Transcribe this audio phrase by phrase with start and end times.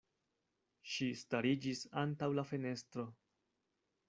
[0.93, 3.07] Ŝi stariĝis antaŭ la fenestro.